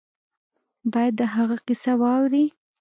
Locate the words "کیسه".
1.67-1.93